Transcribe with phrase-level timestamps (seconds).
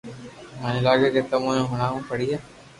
[0.61, 2.35] ميني لاگي ڪي تمو ني ھڻاوہ پڙئي